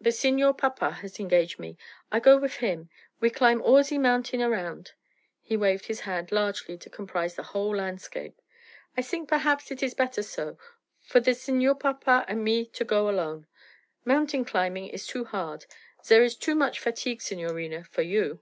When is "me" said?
1.56-1.78, 12.42-12.66